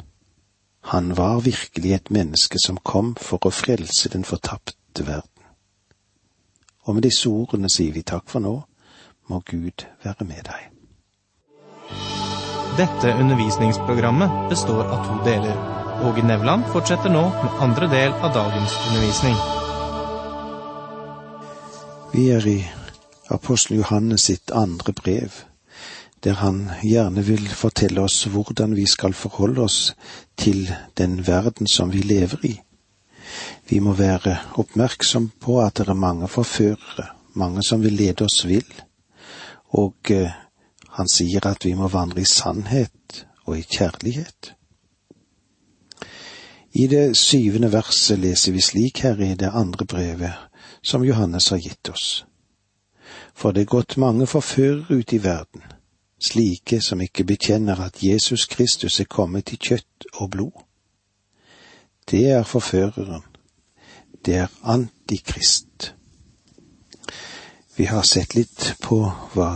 Han 0.81 1.17
var 1.17 1.41
virkelig 1.41 1.93
et 1.93 2.11
menneske 2.11 2.59
som 2.65 2.81
kom 2.81 3.15
for 3.21 3.45
å 3.45 3.53
frelse 3.53 4.09
den 4.09 4.25
fortapte 4.25 5.07
verden. 5.07 5.45
Og 6.89 6.97
med 6.97 7.05
disse 7.05 7.29
ordene 7.29 7.69
sier 7.71 7.93
vi 7.93 8.03
takk 8.03 8.31
for 8.33 8.41
nå, 8.41 8.57
må 9.29 9.43
Gud 9.45 9.85
være 10.03 10.25
med 10.25 10.49
deg. 10.49 10.78
Dette 12.79 13.13
undervisningsprogrammet 13.13 14.31
består 14.51 14.85
av 14.85 15.07
to 15.07 15.25
deler. 15.25 15.57
Åge 16.07 16.23
Nevland 16.23 16.63
fortsetter 16.73 17.11
nå 17.11 17.23
med 17.23 17.57
andre 17.61 17.89
del 17.91 18.13
av 18.13 18.31
dagens 18.35 18.77
undervisning. 18.89 19.35
Vi 22.13 22.29
er 22.31 22.47
i 22.47 22.61
apostel 23.35 23.81
Johannes 23.81 24.29
sitt 24.31 24.55
andre 24.55 24.95
brev, 24.95 25.41
der 26.23 26.39
han 26.39 26.69
gjerne 26.87 27.27
vil 27.27 27.51
fortelle 27.51 28.07
oss 28.07 28.23
hvordan 28.31 28.79
vi 28.79 28.87
skal 28.87 29.11
forholde 29.11 29.67
oss 29.67 29.83
til 30.39 30.71
den 30.95 31.25
verden 31.27 31.67
som 31.67 31.91
vi 31.91 32.07
lever 32.07 32.47
i. 32.47 32.57
Vi 33.67 33.83
må 33.83 33.99
være 33.99 34.39
oppmerksom 34.55 35.33
på 35.43 35.59
at 35.67 35.83
det 35.83 35.91
er 35.91 35.99
mange 35.99 36.31
forførere, 36.31 37.11
mange 37.35 37.67
som 37.67 37.83
vil 37.83 37.99
lede 37.99 38.31
oss 38.31 38.45
vill, 38.47 38.71
og 39.75 40.15
eh, 40.15 40.31
han 40.99 41.09
sier 41.09 41.47
at 41.47 41.63
vi 41.65 41.77
må 41.79 41.87
vandre 41.93 42.25
i 42.25 42.27
sannhet 42.27 43.25
og 43.47 43.59
i 43.59 43.63
kjærlighet. 43.63 44.55
I 46.75 46.87
det 46.91 47.17
syvende 47.17 47.71
verset 47.73 48.19
leser 48.19 48.53
vi 48.53 48.61
slik 48.61 49.05
her 49.07 49.21
i 49.23 49.35
det 49.39 49.51
andre 49.55 49.87
brevet 49.87 50.35
som 50.83 51.05
Johannes 51.07 51.49
har 51.55 51.63
gitt 51.63 51.89
oss. 51.89 52.25
For 53.35 53.55
det 53.55 53.63
er 53.63 53.73
gått 53.77 53.97
mange 53.97 54.27
forførere 54.27 54.99
ut 54.99 55.15
i 55.15 55.23
verden, 55.23 55.63
slike 56.19 56.81
som 56.83 57.01
ikke 57.01 57.25
bekjenner 57.25 57.79
at 57.87 58.03
Jesus 58.03 58.47
Kristus 58.51 58.99
er 59.01 59.07
kommet 59.07 59.55
i 59.55 59.57
kjøtt 59.57 60.11
og 60.19 60.31
blod. 60.35 60.67
Det 62.11 62.27
er 62.31 62.43
forføreren. 62.43 63.23
Det 64.27 64.35
er 64.35 64.53
antikrist. 64.63 65.95
Vi 67.77 67.85
har 67.87 68.03
sett 68.03 68.35
litt 68.35 68.73
på 68.83 69.05
hva 69.35 69.53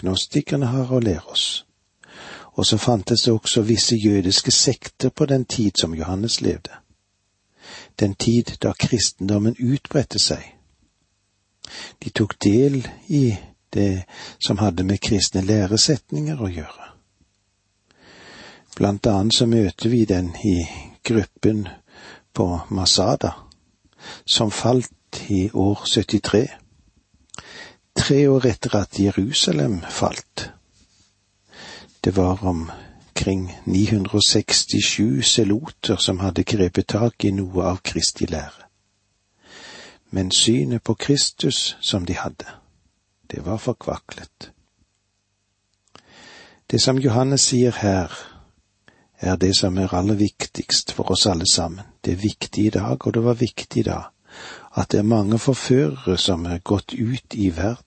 gnostikerne 0.00 0.66
har 0.66 0.92
å 0.92 1.00
lære 1.00 1.32
oss. 1.32 1.64
Og 2.56 2.66
så 2.66 2.78
fantes 2.78 3.22
det 3.22 3.32
også 3.32 3.62
visse 3.62 3.96
jødiske 3.96 4.50
sekter 4.50 5.08
på 5.08 5.26
den 5.26 5.44
tid 5.44 5.72
som 5.80 5.94
Johannes 5.94 6.40
levde. 6.40 6.72
Den 8.00 8.14
tid 8.14 8.56
da 8.62 8.72
kristendommen 8.72 9.56
utbredte 9.58 10.18
seg. 10.18 10.42
De 12.04 12.10
tok 12.10 12.36
del 12.44 12.86
i 13.08 13.36
det 13.74 14.04
som 14.38 14.58
hadde 14.58 14.84
med 14.84 15.00
kristne 15.00 15.42
læresetninger 15.44 16.40
å 16.40 16.48
gjøre. 16.48 16.92
Blant 18.76 19.06
annet 19.06 19.34
så 19.34 19.46
møter 19.48 19.88
vi 19.88 20.04
den 20.04 20.34
i 20.44 20.60
gruppen 21.04 21.66
på 22.36 22.60
Masada, 22.70 23.32
som 24.24 24.50
falt 24.50 24.92
i 25.28 25.50
år 25.52 25.82
73 25.84 26.65
tre 27.96 28.28
år 28.28 28.46
etter 28.46 28.76
at 28.76 29.00
Jerusalem 29.00 29.80
falt. 29.90 30.50
Det 32.04 32.16
var 32.16 32.44
omkring 32.44 33.58
967 33.64 35.22
seloter 35.22 35.96
som 35.96 36.20
hadde 36.20 36.44
grepet 36.44 36.86
tak 36.86 37.24
i 37.24 37.32
noe 37.34 37.64
av 37.64 37.80
Kristi 37.82 38.28
lære. 38.30 38.68
Men 40.10 40.30
synet 40.30 40.82
på 40.82 40.94
Kristus 40.94 41.76
som 41.80 42.06
de 42.06 42.14
hadde, 42.14 42.46
det 43.30 43.42
var 43.46 43.58
forkvaklet. 43.58 44.52
Det 46.70 46.80
som 46.82 46.98
Johannes 46.98 47.48
sier 47.50 47.74
her, 47.74 48.12
er 49.18 49.36
det 49.36 49.56
som 49.56 49.78
er 49.78 49.94
aller 49.94 50.14
viktigst 50.14 50.92
for 50.92 51.10
oss 51.10 51.26
alle 51.26 51.46
sammen. 51.50 51.84
Det 52.04 52.12
er 52.12 52.22
viktig 52.22 52.66
i 52.66 52.70
dag, 52.70 53.06
og 53.06 53.14
det 53.14 53.24
var 53.24 53.34
viktig 53.34 53.84
da, 53.84 54.00
at 54.76 54.90
det 54.92 54.98
er 54.98 55.10
mange 55.10 55.38
forførere 55.38 56.18
som 56.18 56.46
er 56.46 56.58
gått 56.58 56.94
ut 56.94 57.34
i 57.34 57.50
verden 57.56 57.85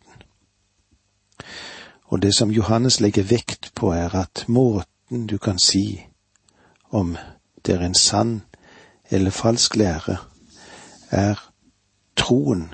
og 2.10 2.22
det 2.22 2.34
som 2.36 2.52
Johannes 2.52 3.00
legger 3.00 3.24
vekt 3.24 3.72
på, 3.76 3.92
er 3.94 4.16
at 4.16 4.46
måten 4.48 5.28
du 5.28 5.38
kan 5.38 5.60
si 5.60 6.06
om 6.92 7.18
det 7.66 7.76
er 7.76 7.86
en 7.86 7.96
sann 7.96 8.42
eller 9.10 9.32
falsk 9.32 9.76
lære, 9.76 10.18
er 11.10 11.38
troen 12.18 12.74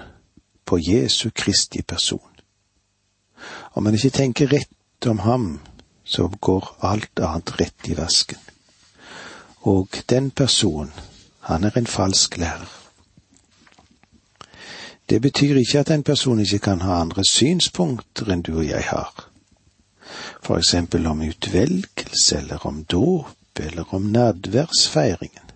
på 0.65 0.79
Jesu 0.79 1.29
Kristi 1.35 1.81
person. 1.81 2.31
Om 3.73 3.83
man 3.83 3.93
ikke 3.93 4.09
tenker 4.09 4.53
rett 4.53 5.07
om 5.07 5.19
ham, 5.19 5.59
så 6.03 6.27
går 6.41 6.77
alt 6.81 7.19
annet 7.19 7.59
rett 7.59 7.87
i 7.87 7.97
vasken. 7.97 8.39
Og 9.61 9.89
den 10.09 10.31
personen, 10.31 10.93
han 11.39 11.63
er 11.63 11.77
en 11.77 11.87
falsk 11.87 12.37
lærer. 12.37 12.84
Det 15.09 15.21
betyr 15.21 15.57
ikke 15.57 15.79
at 15.79 15.91
en 15.91 16.03
person 16.03 16.39
ikke 16.39 16.59
kan 16.59 16.81
ha 16.81 16.99
andre 17.01 17.23
synspunkter 17.29 18.31
enn 18.33 18.41
du 18.41 18.55
og 18.57 18.67
jeg 18.67 18.83
har. 18.89 19.29
For 20.41 20.57
eksempel 20.57 21.05
om 21.07 21.21
utvelgelse, 21.21 22.37
eller 22.37 22.65
om 22.65 22.83
dåp, 22.83 23.59
eller 23.59 23.93
om 23.93 24.01
nadværsfeiringen. 24.01 25.51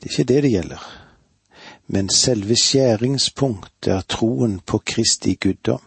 Det 0.00 0.08
er 0.08 0.12
ikke 0.12 0.32
det 0.32 0.42
det 0.42 0.50
gjelder, 0.50 0.86
men 1.86 2.08
selve 2.10 2.56
skjæringspunktet 2.56 3.92
er 3.92 4.00
troen 4.08 4.60
på 4.60 4.78
Kristi 4.78 5.34
guddom. 5.34 5.84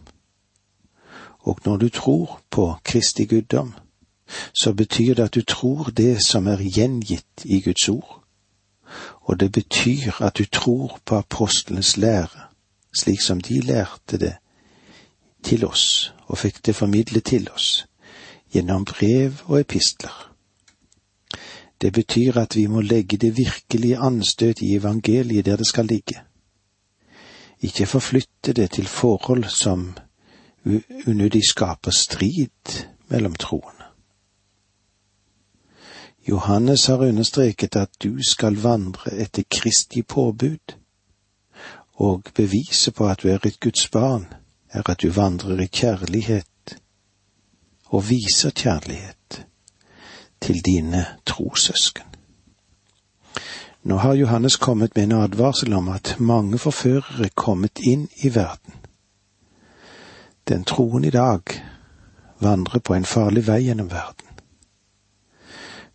Og 1.39 1.59
når 1.65 1.77
du 1.77 1.89
tror 1.89 2.41
på 2.49 2.75
Kristi 2.83 3.25
guddom, 3.25 3.73
så 4.53 4.73
betyr 4.73 5.13
det 5.13 5.23
at 5.23 5.35
du 5.35 5.41
tror 5.41 5.91
det 5.97 6.25
som 6.25 6.47
er 6.47 6.61
gjengitt 6.61 7.45
i 7.45 7.61
Guds 7.61 7.89
ord 7.89 8.26
og 9.21 9.39
det 9.39 9.51
betyr 9.51 10.21
at 10.21 10.37
du 10.37 10.45
tror 10.45 10.99
på 11.05 11.15
apostlenes 11.15 11.97
lære, 11.97 12.47
slik 12.99 13.21
som 13.21 13.41
de 13.41 13.61
lærte 13.61 14.17
det 14.17 14.35
til 15.43 15.65
oss 15.65 16.13
og 16.27 16.37
fikk 16.37 16.65
det 16.65 16.75
formidlet 16.75 17.23
til 17.23 17.49
oss, 17.53 17.85
gjennom 18.53 18.85
brev 18.85 19.43
og 19.45 19.59
epistler. 19.59 20.33
Det 21.81 21.93
betyr 21.93 22.39
at 22.41 22.55
vi 22.55 22.65
må 22.67 22.81
legge 22.81 23.17
det 23.17 23.37
virkelige 23.37 23.97
anstøt 23.97 24.61
i 24.61 24.75
evangeliet 24.75 25.45
der 25.45 25.55
det 25.55 25.67
skal 25.67 25.85
ligge. 25.85 26.21
Ikke 27.61 27.85
forflytte 27.85 28.53
det 28.53 28.71
til 28.71 28.87
forhold 28.87 29.43
som 29.49 29.97
unødig 31.07 31.43
skaper 31.49 31.91
strid 31.91 32.85
mellom 33.09 33.35
troen. 33.35 33.76
Johannes 36.27 36.85
har 36.85 37.05
understreket 37.05 37.75
at 37.75 37.89
du 38.03 38.23
skal 38.23 38.57
vandre 38.59 39.13
etter 39.15 39.43
Kristi 39.49 40.01
påbud, 40.01 40.75
og 41.93 42.23
beviset 42.35 42.93
på 42.93 43.07
at 43.07 43.23
du 43.23 43.29
er 43.29 43.45
et 43.45 43.59
Guds 43.59 43.87
barn, 43.87 44.27
er 44.69 44.89
at 44.89 45.01
du 45.01 45.09
vandrer 45.09 45.59
i 45.59 45.67
kjærlighet 45.71 46.75
og 47.85 48.09
viser 48.09 48.51
kjærlighet 48.51 49.45
til 50.41 50.61
dine 50.65 51.05
trossøsken. 51.25 52.03
Nå 53.83 53.97
har 53.97 54.13
Johannes 54.13 54.55
kommet 54.55 54.95
med 54.95 55.03
en 55.03 55.11
advarsel 55.11 55.73
om 55.73 55.89
at 55.89 56.15
mange 56.19 56.57
forførere 56.57 57.25
er 57.25 57.35
kommet 57.35 57.79
inn 57.79 58.09
i 58.23 58.35
verden. 58.35 58.73
Den 60.47 60.63
troen 60.63 61.05
i 61.05 61.09
dag 61.09 61.39
vandrer 62.39 62.79
på 62.79 62.93
en 62.93 63.05
farlig 63.05 63.47
vei 63.47 63.61
gjennom 63.63 63.91
verden. 63.91 64.26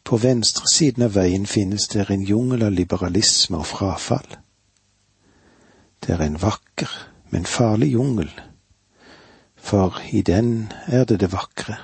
På 0.05 0.17
venstre 0.17 0.67
siden 0.73 1.05
av 1.05 1.15
veien 1.15 1.47
finnes 1.47 1.89
det 1.89 2.09
en 2.11 2.23
jungel 2.23 2.63
av 2.67 2.73
liberalisme 2.73 3.61
og 3.63 3.67
frafall. 3.67 4.37
Det 6.03 6.17
er 6.17 6.25
en 6.27 6.41
vakker, 6.43 6.91
men 7.31 7.47
farlig 7.47 7.93
jungel, 7.93 8.31
for 9.57 10.01
i 10.11 10.23
den 10.23 10.73
er 10.87 11.05
det 11.05 11.21
det 11.21 11.31
vakre. 11.33 11.79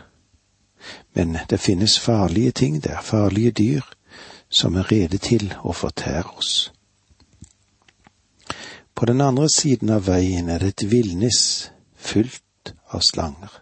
Men 1.14 1.38
det 1.50 1.60
finnes 1.60 1.98
farlige 1.98 2.50
ting 2.50 2.80
der, 2.82 3.00
farlige 3.02 3.50
dyr, 3.50 3.86
som 4.48 4.76
er 4.76 4.90
rede 4.92 5.18
til 5.18 5.52
å 5.62 5.72
fortære 5.72 6.36
oss. 6.36 6.72
På 8.94 9.06
den 9.06 9.20
andre 9.20 9.46
siden 9.48 9.90
av 9.94 10.08
veien 10.08 10.48
er 10.50 10.58
det 10.58 10.74
et 10.74 10.90
villnis 10.90 11.70
fylt 11.94 12.74
av 12.90 13.04
slanger. 13.06 13.52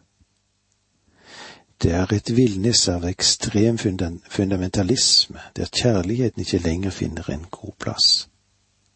Det 1.82 1.92
er 1.92 2.12
et 2.12 2.30
villnis 2.36 2.86
av 2.88 3.04
ekstrem 3.04 3.76
fundamentalisme, 3.78 5.40
der 5.56 5.68
kjærligheten 5.68 6.40
ikke 6.40 6.62
lenger 6.64 6.90
finner 6.90 7.28
en 7.30 7.44
god 7.50 7.74
plass. 7.78 8.28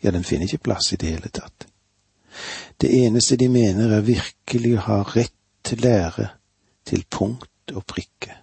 Ja, 0.03 0.11
den 0.11 0.25
finner 0.25 0.49
ikke 0.49 0.65
plass 0.65 0.93
i 0.93 0.97
det 0.97 1.11
hele 1.13 1.29
tatt. 1.29 1.67
Det 2.81 2.89
eneste 3.05 3.37
de 3.37 3.49
mener 3.53 3.93
er 3.93 4.07
virkelig 4.07 4.79
å 4.79 4.85
ha 4.87 5.03
rett 5.03 5.37
til 5.65 5.83
lære 5.85 6.31
til 6.89 7.05
punkt 7.11 7.75
og 7.75 7.85
prikke. 7.85 8.39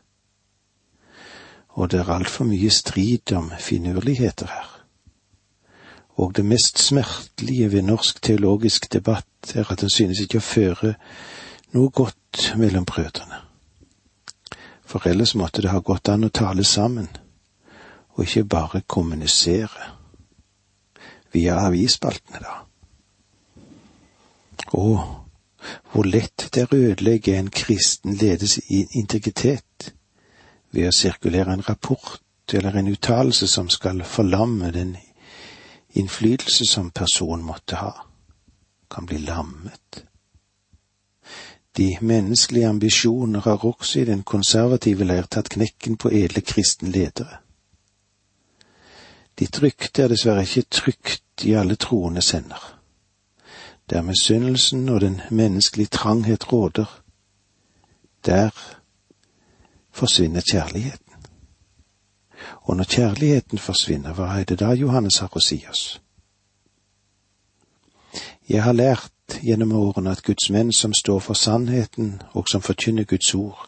Og 1.81 1.89
det 1.91 2.03
er 2.03 2.13
altfor 2.13 2.45
mye 2.45 2.69
strid 2.69 3.33
om 3.33 3.49
finurligheter 3.59 4.53
her. 4.53 4.69
Og 6.21 6.35
det 6.37 6.45
mest 6.45 6.77
smertelige 6.81 7.71
ved 7.71 7.89
norsk 7.89 8.21
teologisk 8.21 8.93
debatt 8.93 9.55
er 9.55 9.65
at 9.71 9.81
den 9.81 9.89
synes 9.89 10.21
ikke 10.21 10.41
å 10.41 10.45
føre 10.45 10.95
noe 11.73 11.89
godt 11.89 12.53
mellom 12.57 12.85
brødrene 12.85 13.46
for 14.87 15.07
ellers 15.07 15.35
måtte 15.35 15.61
det 15.61 15.71
ha 15.73 15.79
gått 15.83 16.09
an 16.09 16.27
å 16.27 16.33
tale 16.33 16.63
sammen, 16.63 17.09
og 18.15 18.23
ikke 18.23 18.47
bare 18.47 18.81
kommunisere 18.87 19.91
via 21.35 21.59
avisspaltene, 21.67 22.39
da. 22.41 22.55
Å, 24.73 24.87
hvor 25.91 26.07
lett 26.07 26.47
det 26.53 26.63
er 26.63 26.73
å 26.73 26.79
ødelegge 26.91 27.35
en 27.37 27.51
kristen 27.51 28.15
ledes 28.19 28.57
integritet 28.69 29.91
ved 30.71 30.89
å 30.89 30.95
sirkulere 30.95 31.53
en 31.55 31.65
rapport 31.67 32.21
eller 32.53 32.79
en 32.79 32.89
uttalelse 32.91 33.47
som 33.47 33.69
skal 33.69 34.03
forlamme 34.07 34.71
den 34.71 34.95
innflytelse 35.99 36.67
som 36.67 36.91
personen 36.91 37.45
måtte 37.45 37.79
ha, 37.79 37.93
kan 38.91 39.05
bli 39.05 39.19
lammet. 39.25 40.03
De 41.77 41.97
menneskelige 42.01 42.67
ambisjoner 42.67 43.41
har 43.41 43.65
også 43.65 43.99
i 43.99 44.05
den 44.05 44.23
konservative 44.23 45.05
leir 45.05 45.27
tatt 45.29 45.49
knekken 45.53 45.97
på 45.97 46.09
edle 46.09 46.41
kristne 46.41 46.89
ledere. 46.89 47.37
Ditt 49.37 49.61
rykte 49.61 50.03
er 50.03 50.09
dessverre 50.09 50.41
ikke 50.41 50.65
trygt 50.73 51.45
i 51.45 51.53
alle 51.53 51.75
troendes 51.75 52.31
hender. 52.33 52.63
Der 53.89 54.01
misunnelsen 54.01 54.89
og 54.89 55.01
den 55.01 55.21
menneskelige 55.29 55.93
tranghet 55.93 56.53
råder, 56.53 57.03
der 58.25 58.49
forsvinner 59.91 60.41
kjærligheten. 60.41 61.13
Og 62.61 62.77
når 62.77 62.83
kjærligheten 62.83 63.57
forsvinner, 63.57 64.13
hva 64.13 64.39
er 64.39 64.43
det 64.43 64.59
da 64.59 64.73
Johannes 64.73 65.17
har 65.17 65.29
å 65.31 65.39
si 65.39 65.61
oss? 65.69 66.01
Jeg 68.49 68.63
har 68.63 68.73
lært 68.73 69.11
gjennom 69.41 69.71
årene 69.71 70.11
at 70.11 70.23
Guds 70.23 70.49
menn 70.49 70.71
som 70.71 70.93
står 70.93 71.19
for 71.19 71.33
sannheten 71.33 72.21
og 72.31 72.49
som 72.49 72.61
forkynner 72.61 73.03
Guds 73.03 73.33
ord, 73.35 73.67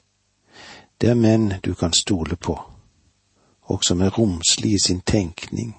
det 1.01 1.09
er 1.09 1.15
menn 1.15 1.53
du 1.63 1.73
kan 1.73 1.93
stole 1.93 2.35
på, 2.35 2.55
og 3.61 3.83
som 3.87 4.01
er 4.01 4.09
romslige 4.09 4.75
i 4.75 4.85
sin 4.85 5.01
tenkning, 5.01 5.75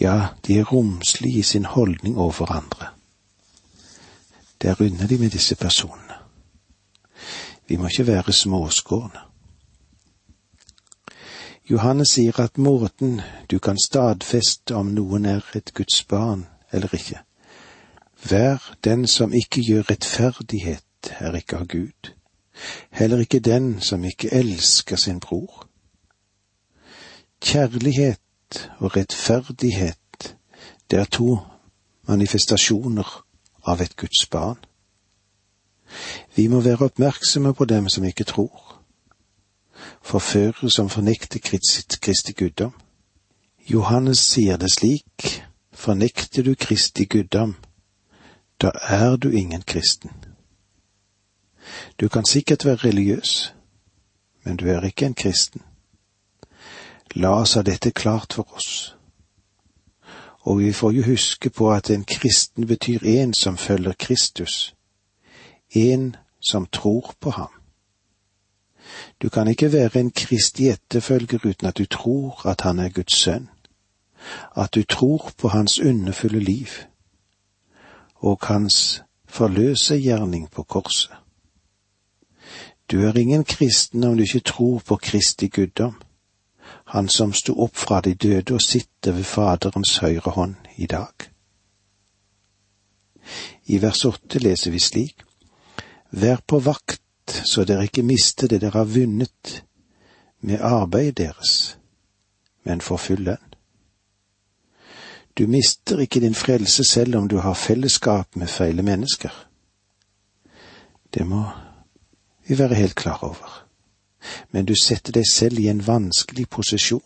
ja, 0.00 0.28
de 0.46 0.58
er 0.58 0.64
romslige 0.64 1.38
i 1.38 1.42
sin 1.42 1.64
holdning 1.64 2.18
overfor 2.18 2.52
andre. 2.52 2.86
Det 4.62 4.70
er 4.70 4.82
underlig 4.82 5.20
med 5.20 5.30
disse 5.30 5.56
personene. 5.56 6.14
Vi 7.68 7.76
må 7.76 7.86
ikke 7.86 8.06
være 8.06 8.32
småskårne. 8.32 9.20
Johannes 11.70 12.08
sier 12.08 12.40
at 12.40 12.58
måten 12.58 13.20
du 13.50 13.58
kan 13.58 13.78
stadfeste 13.78 14.74
om 14.74 14.90
noen 14.92 15.24
er 15.24 15.46
et 15.54 15.70
Guds 15.74 16.04
barn 16.04 16.46
eller 16.72 16.94
ikke, 16.94 17.22
vær 18.30 18.74
den 18.84 19.06
som 19.06 19.32
ikke 19.32 19.62
gjør 19.62 19.90
rettferdighet, 19.90 20.84
er 21.18 21.34
ikke 21.34 21.56
av 21.56 21.66
Gud, 21.66 22.12
heller 22.90 23.18
ikke 23.18 23.40
den 23.40 23.80
som 23.80 24.04
ikke 24.04 24.32
elsker 24.32 24.96
sin 24.96 25.20
bror. 25.20 25.68
Kjærlighet 27.42 28.70
og 28.78 28.96
rettferdighet, 28.96 30.36
det 30.90 30.98
er 30.98 31.04
to 31.04 31.38
manifestasjoner 32.08 33.24
av 33.66 33.80
et 33.80 33.96
Guds 33.96 34.26
barn. 34.26 34.58
Vi 36.36 36.46
må 36.46 36.60
være 36.60 36.84
oppmerksomme 36.84 37.54
på 37.54 37.64
dem 37.64 37.88
som 37.88 38.04
ikke 38.04 38.24
tror, 38.24 38.82
forførere 40.02 40.70
som 40.70 40.88
fornekter 40.88 41.38
Kristi 42.00 42.32
guddom. 42.32 42.72
Johannes 43.68 44.18
sier 44.18 44.56
det 44.56 44.72
slik, 44.72 45.42
fornekter 45.72 46.42
du 46.42 46.54
Kristi 46.54 47.04
guddom, 47.04 47.54
da 48.62 48.70
er 48.88 49.16
du 49.16 49.30
ingen 49.30 49.62
kristen. 49.62 50.10
Du 52.00 52.08
kan 52.08 52.24
sikkert 52.24 52.64
være 52.64 52.76
religiøs, 52.76 53.54
men 54.44 54.56
du 54.56 54.66
er 54.68 54.80
ikke 54.80 55.06
en 55.06 55.14
kristen. 55.14 55.62
La 57.14 57.28
oss 57.28 57.54
ha 57.54 57.62
dette 57.62 57.90
klart 57.90 58.32
for 58.32 58.54
oss. 58.54 58.96
Og 60.40 60.58
vi 60.58 60.72
får 60.72 60.90
jo 60.90 61.02
huske 61.02 61.50
på 61.50 61.72
at 61.72 61.90
en 61.90 62.04
kristen 62.04 62.66
betyr 62.66 63.04
en 63.04 63.34
som 63.34 63.56
følger 63.56 63.92
Kristus, 63.98 64.74
en 65.70 66.16
som 66.40 66.66
tror 66.66 67.14
på 67.20 67.30
ham. 67.30 67.50
Du 69.22 69.28
kan 69.28 69.48
ikke 69.48 69.72
være 69.72 70.00
en 70.00 70.10
kristig 70.10 70.68
etterfølger 70.68 71.38
uten 71.44 71.66
at 71.66 71.78
du 71.78 71.86
tror 71.86 72.46
at 72.46 72.60
han 72.60 72.78
er 72.78 72.88
Guds 72.88 73.18
sønn, 73.18 73.48
at 74.56 74.74
du 74.74 74.82
tror 74.82 75.30
på 75.38 75.48
hans 75.48 75.80
underfulle 75.80 76.40
liv 76.40 76.66
og 78.22 78.46
hans 78.46 79.02
forløsergjerning 79.28 80.48
på 80.50 80.62
korset. 80.62 81.12
Du 82.90 83.02
er 83.06 83.18
ingen 83.18 83.44
kristen 83.44 84.04
om 84.04 84.16
du 84.16 84.22
ikke 84.22 84.46
tror 84.52 84.82
på 84.86 84.96
Kristi 84.96 85.48
guddom 85.48 85.96
han 86.92 87.08
som 87.08 87.32
sto 87.32 87.54
opp 87.64 87.76
fra 87.76 88.00
de 88.04 88.14
døde 88.14 88.54
og 88.54 88.62
sitter 88.62 89.14
ved 89.16 89.24
Faderens 89.24 89.96
høyre 90.02 90.34
hånd 90.36 90.54
i 90.76 90.86
dag. 90.86 91.28
I 93.66 93.78
vers 93.82 94.04
åtte 94.04 94.42
leser 94.42 94.74
vi 94.74 94.80
slik, 94.80 95.22
Vær 96.10 96.42
på 96.46 96.58
vakt 96.60 97.00
så 97.48 97.64
dere 97.64 97.86
ikke 97.88 98.04
mister 98.04 98.50
det 98.50 98.60
dere 98.60 98.82
har 98.82 98.90
vunnet 98.92 99.62
med 100.40 100.60
arbeidet 100.60 101.16
deres, 101.22 101.78
men 102.64 102.84
forfyll 102.84 103.24
lønn. 103.24 103.51
Du 105.38 105.46
mister 105.46 105.98
ikke 105.98 106.20
din 106.20 106.34
frelse 106.34 106.84
selv 106.84 107.16
om 107.16 107.28
du 107.28 107.38
har 107.38 107.54
fellesskap 107.54 108.36
med 108.36 108.46
feile 108.46 108.82
mennesker. 108.82 109.32
Det 111.14 111.26
må 111.26 111.44
vi 112.48 112.58
være 112.58 112.74
helt 112.74 112.94
klar 112.94 113.24
over 113.24 113.62
men 114.50 114.66
du 114.66 114.74
setter 114.78 115.12
deg 115.12 115.26
selv 115.28 115.60
i 115.60 115.68
en 115.70 115.82
vanskelig 115.86 116.48
posisjon. 116.48 117.02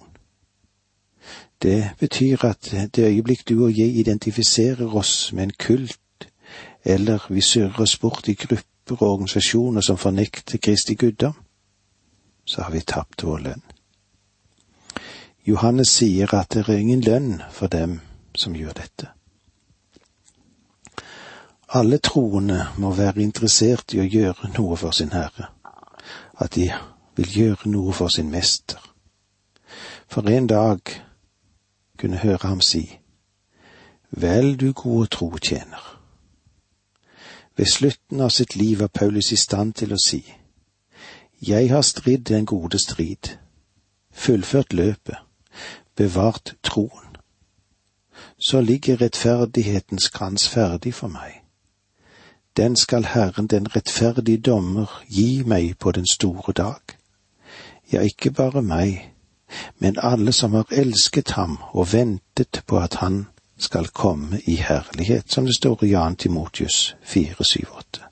Det 1.62 1.96
betyr 1.98 2.44
at 2.44 2.70
det 2.94 3.04
øyeblikk 3.04 3.48
du 3.48 3.64
og 3.64 3.78
jeg 3.78 3.96
identifiserer 3.96 4.96
oss 4.96 5.32
med 5.32 5.42
en 5.42 5.56
kult, 5.58 6.28
eller 6.84 7.26
vi 7.30 7.40
surrer 7.40 7.80
oss 7.80 7.96
bort 7.98 8.28
i 8.28 8.34
grupper 8.34 9.00
og 9.00 9.12
organisasjoner 9.12 9.80
som 9.80 9.98
fornekter 9.98 10.58
Kristi 10.58 10.94
guddom, 10.94 11.34
så 12.44 12.62
har 12.62 12.70
vi 12.70 12.80
tapt 12.80 13.24
vår 13.24 13.38
lønn. 13.38 13.62
Johannes 15.46 15.88
sier 15.88 16.34
at 16.34 16.52
det 16.54 16.66
er 16.68 16.78
ingen 16.78 17.00
lønn 17.00 17.42
for 17.52 17.66
dem 17.66 18.00
som 18.36 18.54
gjør 18.56 18.72
dette. 18.72 19.08
Alle 21.68 21.98
troende 21.98 22.66
må 22.78 22.92
være 22.94 23.22
interessert 23.22 23.94
i 23.94 24.00
å 24.00 24.06
gjøre 24.06 24.52
noe 24.54 24.76
for 24.78 24.94
sin 24.94 25.10
Herre, 25.12 25.50
at 26.38 26.54
de 26.54 26.70
vil 27.16 27.32
gjøre 27.38 27.70
noe 27.70 27.92
for 27.92 28.08
sin 28.08 28.30
mester. 28.30 28.78
For 30.06 30.28
en 30.30 30.46
dag 30.46 30.80
kunne 31.98 32.22
høre 32.22 32.48
ham 32.48 32.60
si, 32.60 33.00
Vel, 34.10 34.54
du 34.56 34.72
gode 34.72 35.06
tro 35.06 35.36
tjener. 35.42 35.82
Ved 37.56 37.66
slutten 37.66 38.20
av 38.20 38.30
sitt 38.30 38.56
liv 38.56 38.78
var 38.80 38.88
Paulus 38.88 39.32
i 39.32 39.36
stand 39.36 39.74
til 39.74 39.92
å 39.92 39.98
si, 40.00 40.22
Jeg 41.42 41.70
har 41.70 41.82
stridd 41.82 42.28
den 42.28 42.46
gode 42.46 42.78
strid, 42.78 43.36
fullført 44.12 44.72
løpet, 44.72 45.16
bevart 45.96 46.54
troen. 46.62 47.05
Så 48.38 48.60
ligger 48.60 49.00
rettferdighetens 49.00 50.08
krans 50.08 50.48
ferdig 50.48 50.94
for 50.94 51.08
meg. 51.08 51.42
Den 52.56 52.76
skal 52.76 53.04
Herren 53.04 53.46
den 53.46 53.76
rettferdige 53.76 54.38
dommer 54.38 55.02
gi 55.08 55.42
meg 55.44 55.78
på 55.78 55.92
den 55.92 56.06
store 56.06 56.52
dag 56.52 56.96
ja, 57.92 58.00
ikke 58.00 58.30
bare 58.30 58.62
meg, 58.62 59.12
men 59.78 59.98
alle 60.02 60.32
som 60.32 60.54
har 60.54 60.66
elsket 60.70 61.30
ham 61.30 61.58
og 61.72 61.92
ventet 61.92 62.62
på 62.66 62.78
at 62.78 62.94
han 62.94 63.26
skal 63.58 63.88
komme 63.88 64.40
i 64.46 64.56
herlighet, 64.56 65.32
som 65.32 65.46
det 65.46 65.56
står 65.56 65.84
i 65.84 65.90
Jan 65.94 66.16
Timotius 66.16 66.96
478. 67.02 68.02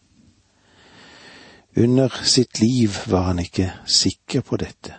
Under 1.76 2.08
sitt 2.22 2.60
liv 2.60 2.90
var 3.06 3.22
han 3.22 3.38
ikke 3.38 3.72
sikker 3.86 4.40
på 4.40 4.56
dette, 4.56 4.94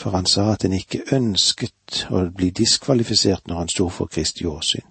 for 0.00 0.10
han 0.10 0.26
sa 0.26 0.52
at 0.52 0.62
han 0.62 0.72
ikke 0.72 1.02
ønsket 1.12 2.06
å 2.08 2.22
bli 2.32 2.48
diskvalifisert 2.56 3.48
når 3.48 3.58
han 3.58 3.68
sto 3.68 3.88
for 3.92 4.08
Kristi 4.08 4.46
åsyn. 4.48 4.86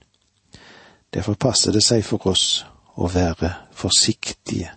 Derfor 1.13 1.33
passer 1.33 1.73
det 1.73 1.81
seg 1.81 2.03
for 2.05 2.27
oss 2.29 2.61
å 2.93 3.09
være 3.09 3.49
forsiktige, 3.73 4.69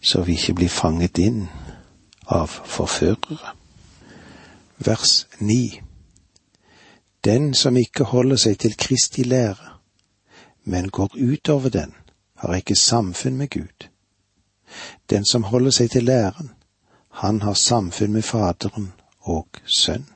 så 0.00 0.22
vi 0.22 0.36
ikke 0.38 0.54
blir 0.60 0.70
fanget 0.70 1.18
inn 1.18 1.48
av 2.30 2.46
forførere. 2.46 3.56
Vers 4.78 5.26
9 5.40 5.80
Den 7.24 7.52
som 7.54 7.76
ikke 7.76 8.04
holder 8.14 8.38
seg 8.38 8.58
til 8.62 8.78
Kristi 8.78 9.26
lære, 9.26 9.74
men 10.64 10.90
går 10.90 11.18
utover 11.18 11.70
den, 11.70 11.94
har 12.38 12.54
ikke 12.54 12.78
samfunn 12.78 13.36
med 13.36 13.50
Gud. 13.50 13.90
Den 15.10 15.24
som 15.24 15.50
holder 15.50 15.70
seg 15.70 15.90
til 15.90 16.04
læren, 16.04 16.54
han 17.10 17.42
har 17.42 17.54
samfunn 17.54 18.12
med 18.12 18.22
Faderen 18.22 18.92
og 19.22 19.46
Sønn. 19.66 20.06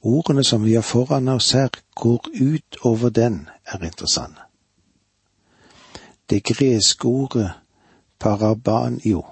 Ordene 0.00 0.44
som 0.44 0.64
vi 0.64 0.74
har 0.74 0.82
foran 0.82 1.28
oss 1.28 1.52
her, 1.52 1.68
går 1.94 2.28
ut 2.40 2.76
over 2.82 3.08
den, 3.08 3.48
er 3.66 3.84
interessante. 3.84 4.40
Det 6.30 6.44
greske 6.44 7.08
ordet 7.08 7.50
parabanio 8.18 9.24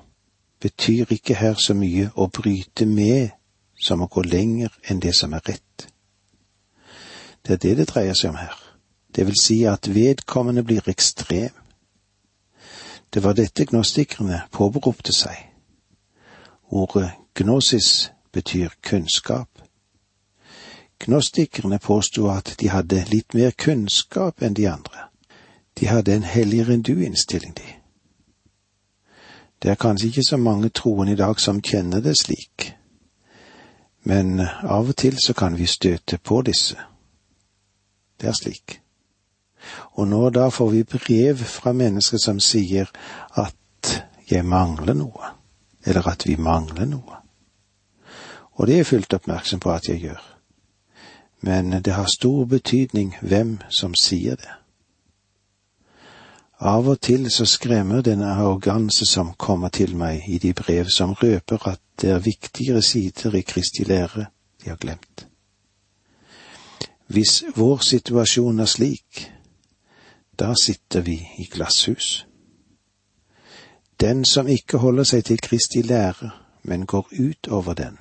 betyr 0.60 1.12
ikke 1.12 1.34
her 1.34 1.54
så 1.54 1.74
mye 1.74 2.10
å 2.16 2.26
bryte 2.26 2.86
med 2.86 3.34
som 3.80 4.02
å 4.02 4.08
gå 4.08 4.22
lenger 4.24 4.72
enn 4.88 5.00
det 5.00 5.12
som 5.14 5.34
er 5.36 5.44
rett. 5.48 5.88
Det 7.46 7.52
er 7.52 7.62
det 7.62 7.76
det 7.78 7.88
dreier 7.92 8.16
seg 8.16 8.32
om 8.32 8.40
her. 8.40 8.56
Det 9.14 9.26
vil 9.26 9.36
si 9.40 9.62
at 9.64 9.88
vedkommende 9.94 10.64
blir 10.64 10.88
ekstrem. 10.88 11.52
Det 13.14 13.22
var 13.22 13.36
dette 13.36 13.64
gnostikerne 13.64 14.42
påberopte 14.52 15.12
seg. 15.12 15.36
Ordet 16.72 17.12
gnosis 17.36 18.10
betyr 18.32 18.68
kunnskap. 18.82 19.48
Gnostikerne 20.98 21.78
påsto 21.78 22.30
at 22.32 22.54
de 22.60 22.68
hadde 22.68 23.04
litt 23.10 23.34
mer 23.34 23.50
kunnskap 23.50 24.42
enn 24.42 24.56
de 24.56 24.68
andre. 24.70 25.08
De 25.76 25.88
hadde 25.88 26.14
en 26.14 26.24
helligere 26.24 26.72
enn 26.72 26.84
du-innstilling, 26.84 27.52
de. 27.56 27.74
Det 29.62 29.70
er 29.70 29.80
kanskje 29.80 30.08
ikke 30.08 30.24
så 30.24 30.36
mange 30.36 30.68
troende 30.68 31.12
i 31.12 31.20
dag 31.20 31.40
som 31.40 31.60
kjenner 31.60 32.00
det 32.00 32.16
slik, 32.20 32.72
men 34.08 34.40
av 34.62 34.92
og 34.92 34.96
til 34.96 35.16
så 35.20 35.34
kan 35.34 35.56
vi 35.56 35.66
støte 35.66 36.18
på 36.18 36.42
disse. 36.46 36.76
Det 38.20 38.28
er 38.28 38.36
slik. 38.36 38.80
Og 39.98 40.08
nå 40.08 40.30
da 40.30 40.48
får 40.48 40.70
vi 40.70 40.82
brev 40.84 41.44
fra 41.44 41.72
mennesker 41.72 42.20
som 42.22 42.40
sier 42.40 42.92
at 43.34 43.92
jeg 44.30 44.44
mangler 44.46 44.94
noe, 44.94 45.32
eller 45.84 46.08
at 46.08 46.26
vi 46.28 46.36
mangler 46.36 46.86
noe. 46.86 47.25
Og 48.56 48.66
det 48.66 48.74
er 48.74 48.84
jeg 48.84 48.86
fullt 48.86 49.14
oppmerksom 49.14 49.60
på 49.60 49.70
at 49.72 49.88
jeg 49.88 50.00
gjør. 50.00 50.22
Men 51.40 51.72
det 51.72 51.92
har 51.92 52.08
stor 52.08 52.44
betydning 52.44 53.16
hvem 53.20 53.58
som 53.70 53.94
sier 53.94 54.36
det. 54.40 54.54
Av 56.60 56.88
og 56.88 57.00
til 57.04 57.28
så 57.30 57.44
skremmer 57.44 58.00
denne 58.00 58.30
arroganse 58.32 59.04
som 59.06 59.34
kommer 59.36 59.68
til 59.68 59.92
meg 59.96 60.24
i 60.28 60.38
de 60.40 60.54
brev 60.56 60.88
som 60.88 61.12
røper 61.12 61.68
at 61.68 61.80
det 62.00 62.10
er 62.10 62.24
viktigere 62.24 62.82
sider 62.82 63.36
i 63.36 63.44
Kristi 63.44 63.84
lære 63.84 64.26
de 64.64 64.70
har 64.70 64.76
glemt. 64.80 65.26
Hvis 67.06 67.44
vår 67.56 67.84
situasjon 67.84 68.60
er 68.60 68.64
slik, 68.64 69.32
da 70.38 70.54
sitter 70.62 71.00
vi 71.00 71.20
i 71.38 71.44
glasshus. 71.44 72.26
Den 74.00 74.24
som 74.24 74.48
ikke 74.48 74.78
holder 74.78 75.04
seg 75.04 75.24
til 75.24 75.40
Kristi 75.40 75.82
lære, 75.82 76.30
men 76.62 76.86
går 76.86 77.08
ut 77.20 77.48
over 77.48 77.74
den, 77.74 77.98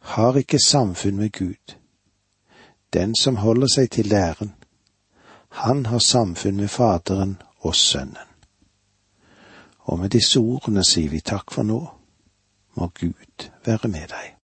har 0.00 0.36
ikke 0.36 0.58
samfunn 0.58 1.16
med 1.16 1.32
Gud. 1.32 1.76
Den 2.92 3.14
som 3.20 3.36
holder 3.36 3.66
seg 3.66 3.90
til 3.90 4.06
læren, 4.06 4.54
han 5.48 5.86
har 5.86 5.98
samfunn 5.98 6.56
med 6.56 6.68
Faderen 6.68 7.42
og 7.60 7.74
Sønnen. 7.74 8.28
Og 9.78 9.98
med 9.98 10.10
disse 10.12 10.40
ordene 10.40 10.84
sier 10.84 11.10
vi 11.10 11.20
takk 11.20 11.52
for 11.52 11.64
nå. 11.64 11.80
Må 12.76 12.90
Gud 13.00 13.48
være 13.64 13.88
med 13.88 14.08
deg. 14.12 14.34